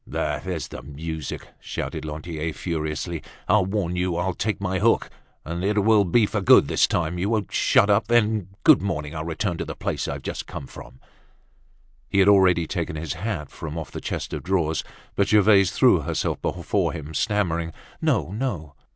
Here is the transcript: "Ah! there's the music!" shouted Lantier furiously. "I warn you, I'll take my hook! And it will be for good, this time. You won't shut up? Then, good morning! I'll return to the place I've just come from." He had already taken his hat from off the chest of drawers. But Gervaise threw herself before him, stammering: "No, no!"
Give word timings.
"Ah! 0.11 0.41
there's 0.43 0.69
the 0.69 0.81
music!" 0.81 1.47
shouted 1.59 2.05
Lantier 2.05 2.51
furiously. 2.53 3.21
"I 3.47 3.59
warn 3.59 3.95
you, 3.95 4.15
I'll 4.15 4.33
take 4.33 4.59
my 4.59 4.79
hook! 4.79 5.11
And 5.45 5.63
it 5.63 5.83
will 5.83 6.05
be 6.05 6.25
for 6.25 6.41
good, 6.41 6.67
this 6.67 6.87
time. 6.87 7.19
You 7.19 7.29
won't 7.29 7.51
shut 7.53 7.87
up? 7.87 8.07
Then, 8.07 8.47
good 8.63 8.81
morning! 8.81 9.13
I'll 9.13 9.23
return 9.25 9.57
to 9.59 9.65
the 9.65 9.75
place 9.75 10.07
I've 10.07 10.23
just 10.23 10.47
come 10.47 10.65
from." 10.65 10.99
He 12.09 12.17
had 12.17 12.27
already 12.27 12.65
taken 12.65 12.95
his 12.95 13.13
hat 13.13 13.51
from 13.51 13.77
off 13.77 13.91
the 13.91 14.01
chest 14.01 14.33
of 14.33 14.41
drawers. 14.41 14.83
But 15.15 15.27
Gervaise 15.27 15.69
threw 15.69 15.99
herself 15.99 16.41
before 16.41 16.93
him, 16.93 17.13
stammering: 17.13 17.71
"No, 18.01 18.31
no!" 18.31 18.73